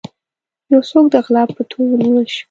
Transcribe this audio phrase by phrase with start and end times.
[0.71, 2.39] يو څوک د غلا په تور ونيول شو.